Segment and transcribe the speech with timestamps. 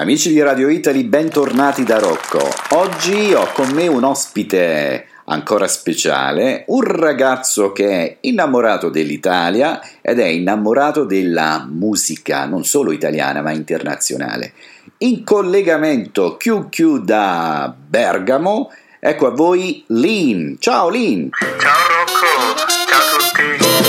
[0.00, 2.38] Amici di Radio Italy, bentornati da Rocco.
[2.76, 10.20] Oggi ho con me un ospite ancora speciale, un ragazzo che è innamorato dell'Italia ed
[10.20, 14.52] è innamorato della musica, non solo italiana ma internazionale.
[14.98, 18.70] In collegamento QQ da Bergamo,
[19.00, 20.58] ecco a voi Lin.
[20.60, 21.28] Ciao Lin!
[21.58, 22.67] Ciao Rocco.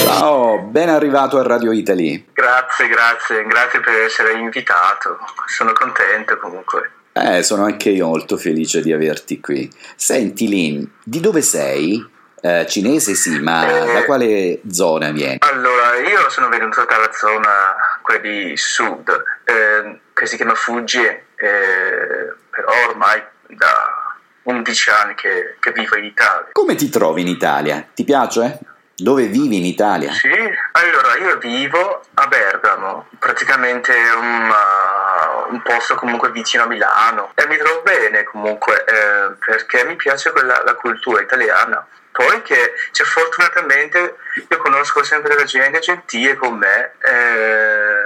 [0.04, 2.28] Ciao, ben arrivato a Radio Italy.
[2.34, 5.18] Grazie, grazie, grazie per essere invitato.
[5.46, 6.92] Sono contento comunque.
[7.14, 9.70] Eh, sono anche io molto felice di averti qui.
[9.96, 12.04] Senti Lin, di dove sei?
[12.42, 13.94] Eh, cinese sì, ma Eh.
[13.94, 15.38] da quale zona vieni?
[15.40, 19.10] Allora, io sono venuto dalla zona, quella di sud,
[19.44, 26.06] eh, che si chiama Fuji, eh, però ormai da 11 anni che, che vivo in
[26.06, 26.48] Italia.
[26.54, 27.86] Come ti trovi in Italia?
[27.94, 28.60] Ti piace?
[29.04, 30.12] Dove vivi in Italia?
[30.12, 37.32] Sì, allora io vivo a Bergamo, praticamente un, uh, un posto comunque vicino a Milano
[37.36, 41.86] e mi trovo bene comunque eh, perché mi piace quella, la cultura italiana.
[42.12, 44.18] Poi che cioè, fortunatamente
[44.50, 48.04] io conosco sempre la gente gentile con me, eh,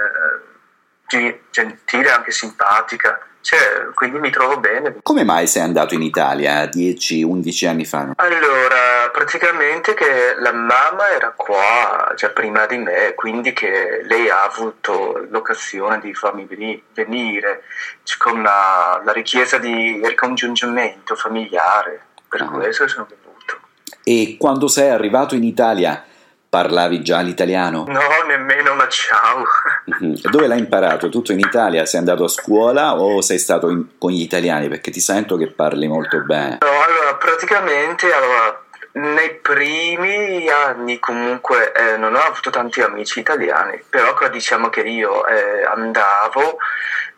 [1.50, 4.96] gentile anche simpatica, cioè, quindi mi trovo bene.
[5.02, 8.12] Come mai sei andato in Italia 10-11 anni fa?
[8.16, 14.44] Allora, praticamente che la mamma era qua già prima di me, quindi che lei ha
[14.44, 17.64] avuto l'occasione di farmi veni- venire
[18.16, 22.46] con la, la richiesta di ricongiungimento familiare, per Ah.
[22.46, 23.58] questo sono venuto.
[24.02, 26.02] E quando sei arrivato in Italia
[26.54, 27.84] parlavi già l'italiano?
[27.88, 29.42] No, nemmeno una ciao.
[29.86, 30.20] Mhm.
[30.30, 31.08] Dove l'hai imparato?
[31.08, 31.84] Tutto in Italia?
[31.84, 34.68] Sei andato a scuola o sei stato in- con gli italiani?
[34.68, 36.58] Perché ti sento che parli molto bene.
[36.60, 43.82] No, allora, praticamente, allora, nei primi anni comunque eh, non ho avuto tanti amici italiani,
[43.90, 46.58] però diciamo che io eh, andavo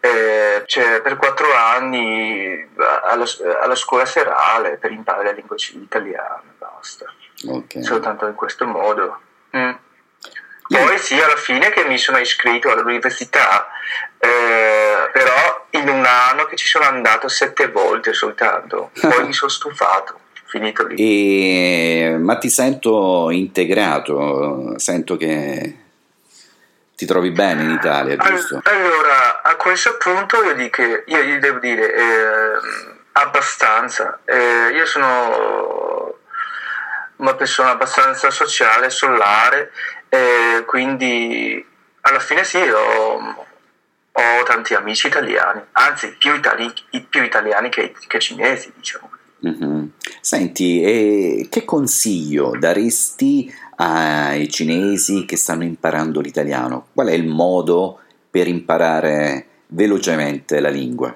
[0.00, 3.26] eh, cioè, per quattro anni alla,
[3.60, 7.04] alla scuola serale per imparare la lingua italiana, basta,
[7.48, 7.82] Ok.
[7.84, 9.20] soltanto in questo modo.
[9.56, 9.70] Mm.
[10.68, 13.68] Poi sì, alla fine che mi sono iscritto all'università,
[14.18, 19.50] eh, però in un anno che ci sono andato sette volte soltanto, poi mi sono
[19.50, 20.96] stufato, finito lì.
[20.96, 25.76] E- Ma ti sento integrato, sento che
[26.96, 28.60] ti trovi bene in Italia, giusto?
[28.64, 34.20] All- Allora, a questo punto io, dico, io gli devo dire ehm, abbastanza.
[34.24, 35.85] Eh, io sono
[37.16, 39.72] una persona abbastanza sociale, solare,
[40.08, 41.64] eh, quindi
[42.02, 43.46] alla fine sì, ho,
[44.12, 46.72] ho tanti amici italiani, anzi più, itali-
[47.08, 49.10] più italiani che, che cinesi, diciamo.
[49.38, 49.92] Mhm.
[50.20, 56.88] Senti, e che consiglio daresti ai cinesi che stanno imparando l'italiano?
[56.92, 58.00] Qual è il modo
[58.30, 61.14] per imparare velocemente la lingua?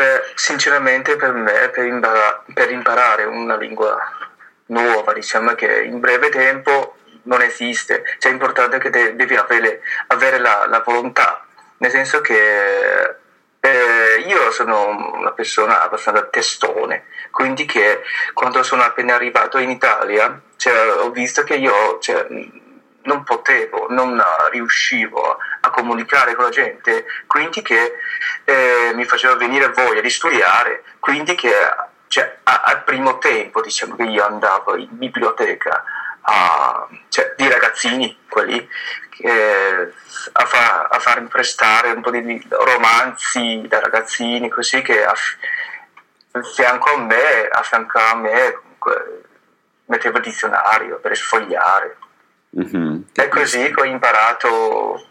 [0.00, 4.00] Per- sinceramente per me, per, impara- per imparare una lingua
[4.68, 9.82] nuova, diciamo che in breve tempo non esiste, cioè è importante che de- devi avere,
[10.06, 11.44] avere la, la volontà,
[11.76, 13.16] nel senso che
[13.60, 18.00] eh, io sono una persona abbastanza testone, quindi che
[18.32, 22.26] quando sono appena arrivato in Italia cioè, ho visto che io cioè,
[23.02, 27.94] non potevo, non riuscivo a comunicare con la gente, quindi che
[28.44, 31.52] eh, mi faceva venire voglia di studiare, quindi che
[32.08, 35.84] cioè, a- al primo tempo diciamo che io andavo in biblioteca
[36.22, 38.68] a- cioè, di ragazzini, quelli,
[39.10, 39.92] che-
[40.32, 45.14] a, fa- a farmi prestare un po' di romanzi da ragazzini, così che a,
[46.32, 49.22] a fianco a me, a fianco a me comunque,
[49.86, 51.96] mettevo il dizionario per sfogliare.
[52.50, 53.04] Mhm.
[53.12, 55.06] È così che ho imparato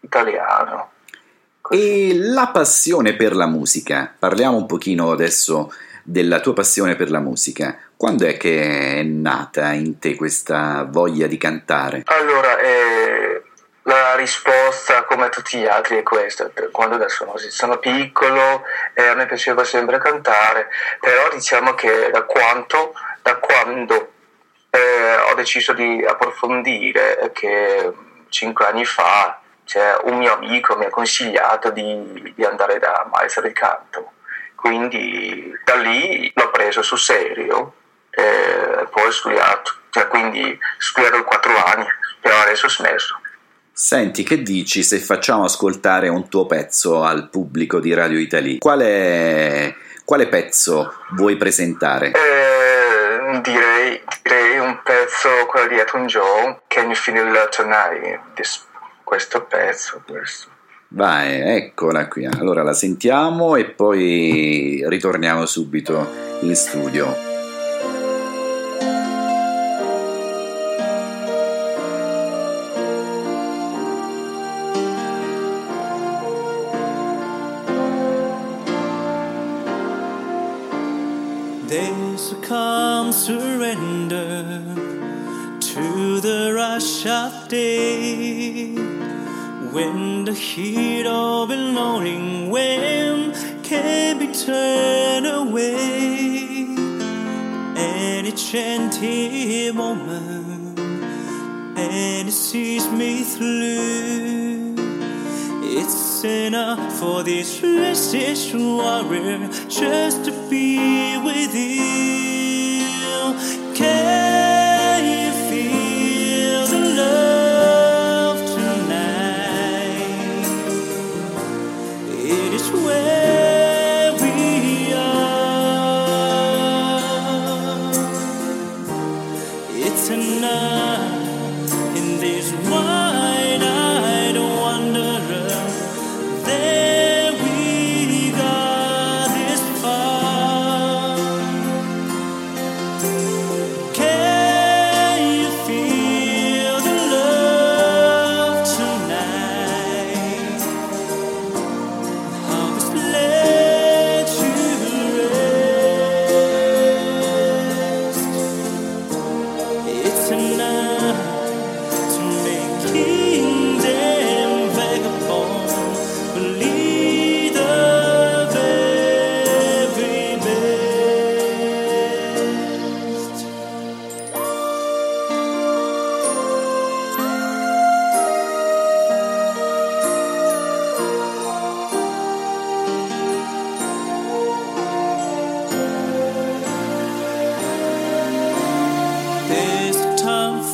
[0.00, 0.92] italiano.
[1.70, 4.14] E la passione per la musica?
[4.18, 7.76] Parliamo un pochino adesso della tua passione per la musica.
[7.96, 12.02] Quando è che è nata in te questa voglia di cantare?
[12.06, 13.42] Allora, eh,
[13.82, 16.50] la risposta, come tutti gli altri, è questa.
[16.70, 18.62] Quando adesso sono, sono piccolo
[18.94, 20.68] eh, a me piaceva sempre cantare,
[21.00, 24.12] però diciamo che da, quanto, da quando
[24.70, 27.92] eh, deciso di approfondire, eh, che
[28.28, 33.42] cinque anni fa cioè, un mio amico mi ha consigliato di, di andare da maestro
[33.42, 34.12] di canto.
[34.54, 37.74] Quindi da lì l'ho preso sul serio
[38.10, 41.86] e poi ho studiato, cioè, quindi ho studiato quattro anni,
[42.20, 43.20] però adesso ho smesso.
[43.70, 48.58] Senti, che dici se facciamo ascoltare un tuo pezzo al pubblico di Radio Italy?
[48.58, 52.08] Quale, quale pezzo vuoi presentare?
[52.08, 52.47] Eh,
[53.42, 58.20] direi, direi un pezzo, quello di Elton John, Can You Feel Tonight,
[59.04, 60.48] questo pezzo, questo.
[60.88, 62.24] Vai, eccola qui.
[62.24, 66.08] Allora la sentiamo e poi ritorniamo subito
[66.40, 67.27] in studio.
[83.18, 84.62] Surrender
[85.58, 88.72] to the rush of day.
[89.72, 93.34] When the heat of the morning wind
[93.64, 96.68] can be turned away.
[97.76, 104.76] Any chanty moment, and it sees me through.
[105.80, 112.37] It's enough for this restless warrior just to be with you.
[113.78, 114.27] Can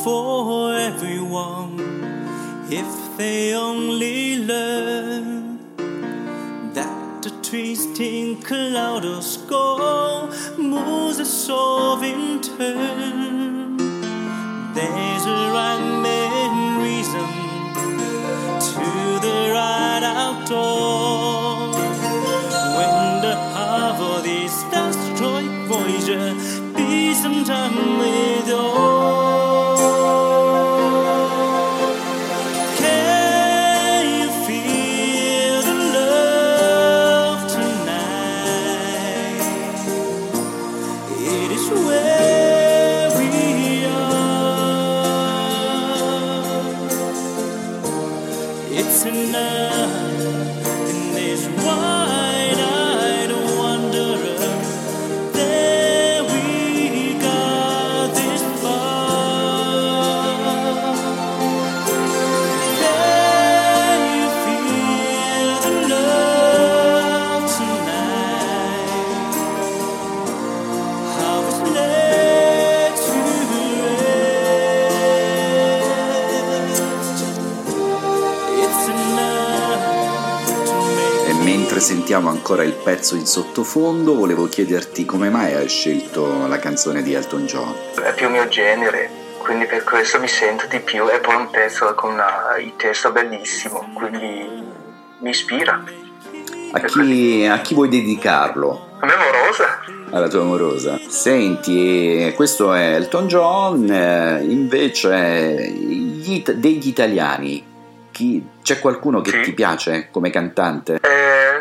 [0.05, 1.79] for everyone
[2.69, 5.57] if they only learn
[6.75, 10.27] that the twisting cloud of skull
[10.59, 13.77] moves us all in turn.
[14.75, 17.27] There's a rhyme and reason
[18.69, 18.85] to
[19.25, 21.04] the right outdoor.
[82.15, 87.13] Sentiamo ancora il pezzo in sottofondo, volevo chiederti come mai hai scelto la canzone di
[87.13, 87.75] Elton John.
[88.01, 89.09] È più mio genere,
[89.39, 91.09] quindi per questo mi sento di più.
[91.09, 94.47] E poi un pezzo con una- il testo bellissimo, quindi
[95.19, 95.83] mi ispira.
[96.71, 98.91] A chi, a chi vuoi dedicarlo?
[99.01, 99.79] A me amorosa.
[100.11, 100.97] Alla tua amorosa.
[101.09, 107.73] Senti, questo è Elton John, eh, invece gli degli italiani,
[108.11, 109.41] chi- c'è qualcuno che Sì.
[109.41, 110.99] ti piace come cantante?
[111.01, 111.14] Eh,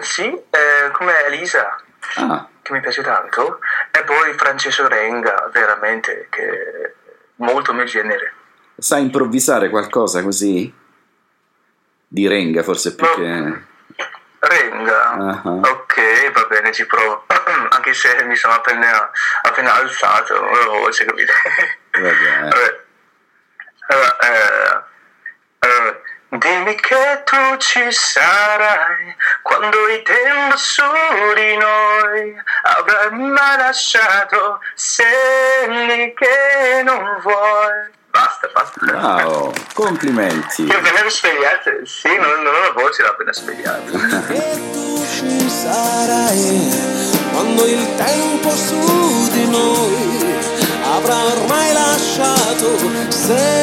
[0.05, 1.77] sì, eh, come Elisa,
[2.17, 3.61] Ah, che mi piace tanto.
[3.91, 6.93] E poi Francesco Renga, veramente, che è
[7.37, 8.33] molto mio genere.
[8.77, 10.73] sai improvvisare qualcosa così?
[12.07, 13.15] Di Renga forse più No.
[13.15, 13.63] che...
[14.39, 15.41] Renga, ah.
[15.45, 17.25] ok, va bene, ci provo.
[17.71, 19.11] Anche se mi sono appena,
[19.43, 21.33] appena alzato, non la voce, capite?
[21.93, 22.43] Vabbè.
[22.51, 22.83] Vabbè.
[23.87, 24.83] Allora, eh,
[25.61, 30.83] allora, dimmi che tu ci sarai quando il tempo su
[31.35, 37.93] di noi avrai mai lasciato segni che non vuoi.
[38.11, 39.25] Basta, basta.
[39.25, 40.63] Wow, complimenti.
[40.63, 43.91] Io appena svegliato, sì, non, non ho la voce, l'ho appena svegliato.
[44.29, 47.03] che tu ci sarai
[47.33, 50.35] quando il tempo su di noi
[50.85, 52.77] avrà ormai lasciato
[53.09, 53.54] segni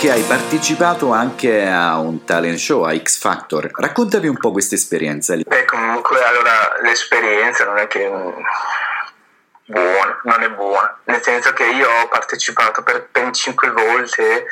[0.00, 3.68] che hai partecipato anche a un talent show, a X Factor.
[3.70, 5.42] Raccontami un po' questa esperienza lì.
[5.46, 8.08] Beh, comunque, allora, l'esperienza non è che
[9.66, 14.46] buona, non è buona, nel senso che io ho partecipato per ben 5 volte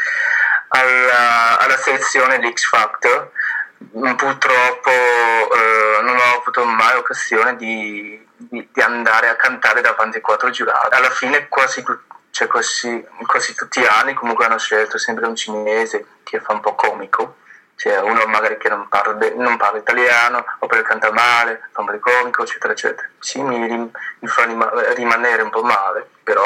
[0.69, 3.31] alla, alla selezione di X Factor,
[3.90, 10.23] purtroppo eh, non ho avuto mai occasione di, di- di andare a cantare davanti ai
[10.23, 10.95] quattro giurati.
[10.95, 11.99] Alla fine quasi, tu-
[12.38, 16.61] cioè quasi, quasi tutti gli anni comunque hanno scelto sempre un cinese che fa un
[16.61, 17.38] po' comico,
[17.75, 21.87] cioè uno magari che non parla, be- non parla italiano oppure canta male, fa un
[21.87, 23.09] po' di comico, eccetera, eccetera.
[23.18, 23.90] Sì, mi, rim-
[24.21, 26.45] mi fa rima- rimanere un po' male, però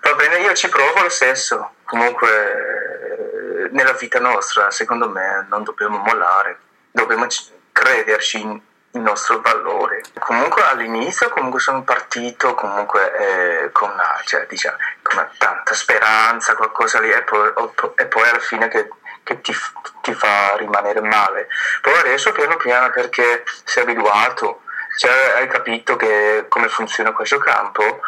[0.00, 1.72] va bene, io ci provo lo stesso.
[1.82, 6.60] Comunque, nella vita nostra, secondo me, non dobbiamo mollare,
[6.92, 8.62] dobbiamo ci- crederci
[8.94, 10.02] il nostro valore.
[10.18, 16.54] Comunque all'inizio comunque sono partito comunque eh, con, una, cioè, diciamo, con una tanta speranza,
[16.54, 17.52] qualcosa lì, e poi,
[17.96, 18.88] e poi alla fine che,
[19.22, 19.54] che ti,
[20.00, 21.48] ti fa rimanere male.
[21.80, 24.62] Poi adesso piano piano perché sei abituato,
[24.98, 28.00] cioè, hai capito che, come funziona questo campo,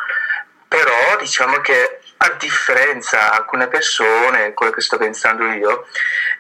[0.69, 5.87] però diciamo che a differenza di alcune persone, quello che sto pensando io,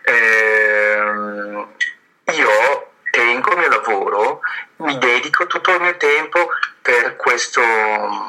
[0.02, 1.68] ehm,
[2.32, 2.85] io
[3.36, 4.40] tengo il mio lavoro,
[4.76, 6.50] mi dedico tutto il mio tempo
[6.80, 7.60] per questo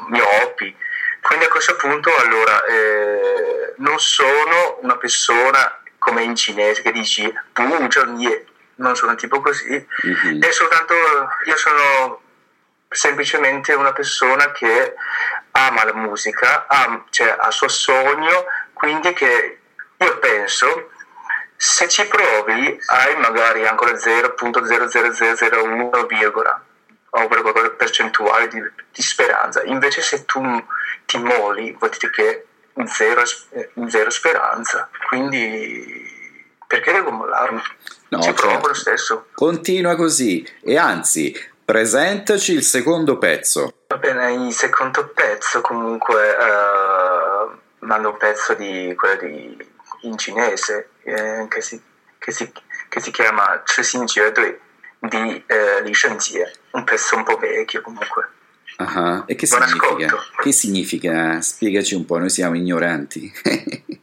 [0.08, 0.74] mio hobby.
[1.20, 7.30] Quindi a questo punto allora eh, non sono una persona come in cinese che dici
[7.52, 8.46] "Bu, Zheng Ye",
[8.76, 10.40] non sono tipo così, Mhm.
[10.42, 10.94] è soltanto
[11.44, 12.20] io sono
[12.90, 14.94] semplicemente una persona che
[15.52, 19.58] ama la musica, am- cioè ha il suo sogno, quindi che
[19.96, 20.90] io penso
[21.60, 26.64] se ci provi hai magari ancora 0.00001 virgola
[27.10, 28.62] o qualcosa percentuale di,
[28.92, 30.40] di speranza, invece se tu
[31.04, 32.46] ti molli vuol dire che
[32.86, 33.24] zero,
[33.88, 36.06] zero speranza, quindi
[36.64, 37.60] perché devo mollarmi?
[38.10, 38.68] No, ci provo certo.
[38.68, 39.26] lo stesso.
[39.34, 43.78] Continua così e anzi, presentaci il secondo pezzo.
[43.88, 47.48] Va bene, il secondo pezzo comunque eh,
[47.80, 51.81] mando un pezzo di quello di in cinese eh, che, si,
[52.17, 52.51] che, si,
[52.89, 54.59] che si chiama 痴心绝对
[54.99, 58.29] di eh, Li Shenjie, un pezzo un po' vecchio comunque.
[58.77, 60.05] Ah, E che Buon significa?
[60.05, 60.41] ascolto.
[60.41, 61.41] Che significa?
[61.41, 63.31] Spiegaci un po', noi siamo ignoranti.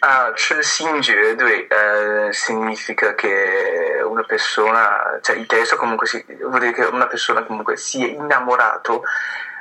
[0.00, 6.82] Ah, 痴心绝对 eh, significa che una persona, cioè il testo comunque si, vuol dire che
[6.84, 9.02] una persona comunque si è innamorato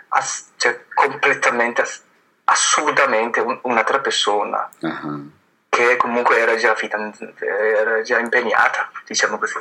[0.10, 2.02] ass- cioè, completamente, ass-
[2.44, 4.70] assolutamente un- un'altra persona.
[4.82, 5.18] Ah.
[5.79, 9.55] che comunque era già, fidan- era già impegnata, diciamo così.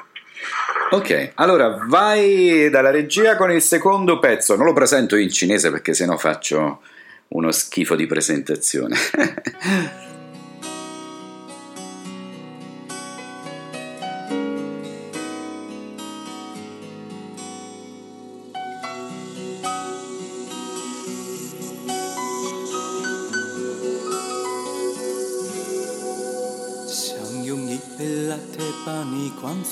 [0.91, 4.55] Ok, allora vai dalla regia con il secondo pezzo.
[4.55, 6.81] Non lo presento in cinese perché sennò faccio
[7.29, 8.95] uno schifo di presentazione.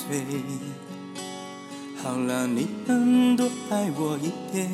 [0.08, 0.24] 飞，
[2.02, 4.70] 好让你能多爱我一点。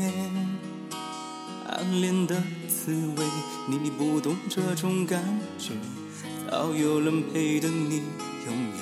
[1.69, 2.37] 暗恋的
[2.69, 3.25] 滋味，
[3.69, 5.23] 你不懂这种感
[5.59, 5.73] 觉，
[6.51, 8.03] 早有人陪的你
[8.47, 8.79] 永远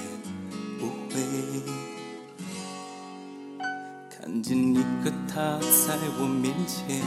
[0.79, 1.21] 不会。
[4.11, 7.01] 看见你和他在我面前，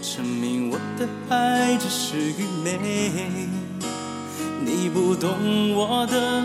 [0.00, 2.78] 证明我的爱只是愚昧。
[4.64, 6.44] 你不懂我的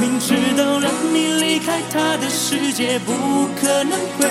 [0.00, 3.12] 明知道让你离开他的世界不
[3.60, 4.26] 可能会，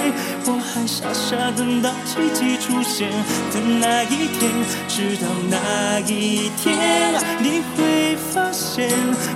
[0.45, 3.09] 我还傻傻等到奇迹出现
[3.51, 4.51] 的那一天，
[4.87, 8.89] 直到那一天，你会发现，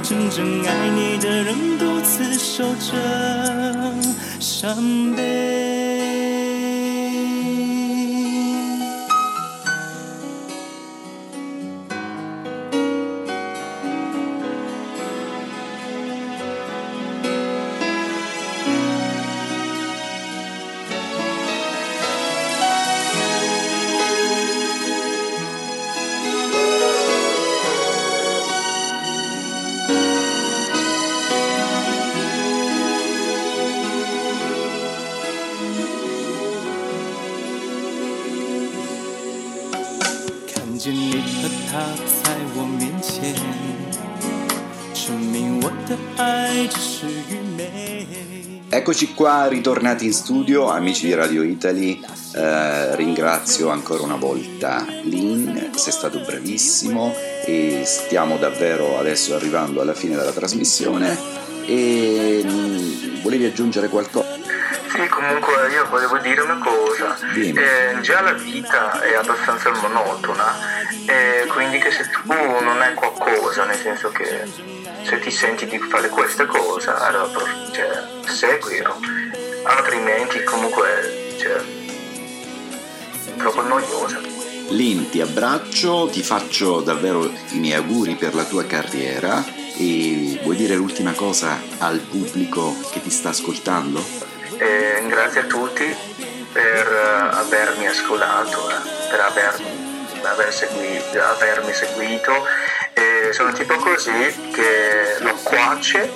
[0.04, 2.96] 真正爱你的人独自守着
[4.40, 5.99] 伤悲。
[41.71, 41.81] 「他
[42.23, 43.35] 在我面前，
[44.93, 48.07] 证明我的爱只是愚昧。
[48.71, 52.01] Eccoci qua, ritornati in studio, amici di Radio Italy.
[52.35, 59.95] Eh, ringrazio ancora una volta Lin, sei stato bravissimo e stiamo davvero adesso arrivando alla
[59.95, 61.17] fine della trasmissione.
[61.67, 64.27] E mm, volevi aggiungere qualcosa?
[65.00, 67.18] Sì, comunque io volevo dire una cosa.
[67.34, 70.54] Eh, già la vita è abbastanza monotona,
[71.06, 74.44] e quindi che se tu non hai qualcosa, nel senso che
[75.04, 77.30] se ti senti di fare questa cosa, allora
[77.72, 79.00] cioè, seguilo.
[79.64, 81.56] Altrimenti comunque cioè,
[83.26, 84.20] è troppo noiosa.
[84.72, 89.42] Lin, ti abbraccio, ti faccio davvero i miei auguri per la tua carriera
[89.78, 94.28] e vuoi dire l'ultima cosa al pubblico che ti sta ascoltando?
[94.60, 95.96] E grazie a tutti
[96.52, 99.66] per eh, avermi ascoltato, eh, per avermi,
[100.24, 102.46] aver segui- avermi seguito.
[103.32, 104.12] Sono tipo così
[104.52, 106.12] che loquace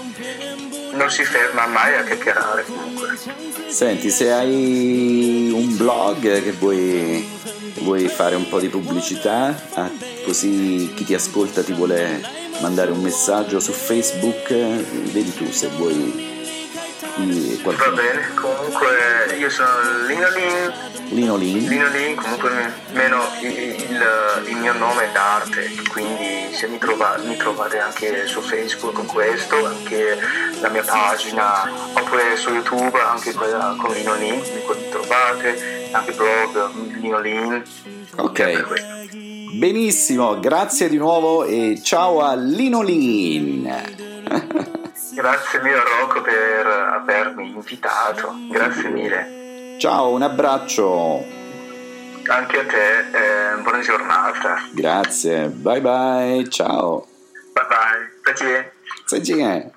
[0.94, 3.18] non si ferma mai a chiacchierare comunque.
[3.68, 7.28] Senti, se hai un blog che vuoi,
[7.82, 9.92] vuoi fare un po' di pubblicità, ah,
[10.26, 12.22] così chi ti ascolta ti vuole
[12.62, 16.33] mandare un messaggio su Facebook, vedi tu se vuoi
[17.16, 17.96] Va qualcuno.
[17.96, 19.70] bene, comunque io sono
[20.08, 20.74] Lino Lin,
[21.10, 21.68] Lino Lin.
[21.68, 27.20] Lino Lin comunque meno il, il- il mio nome è d'arte, quindi se mi, trova-
[27.24, 30.18] mi trovate anche su Facebook con questo, anche
[30.60, 36.72] la mia pagina, oppure su YouTube anche quella con Lino Lin, mi trovate, anche blog
[37.00, 37.64] Lino Lin.
[38.18, 38.82] Ok.
[39.56, 44.82] Benissimo, grazie di nuovo e ciao a Lino Lin.
[45.15, 49.77] Grazie mille Rocco per avermi invitato, grazie mille.
[49.79, 51.25] Ciao, un abbraccio.
[52.27, 54.63] Anche a te, eh, buona giornata.
[54.73, 57.07] Grazie, bye bye, ciao.
[57.53, 58.71] Bye bye, 再见。
[59.07, 59.73] 再见。